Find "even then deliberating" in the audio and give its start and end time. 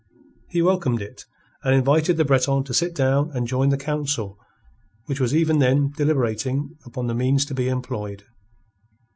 5.35-6.75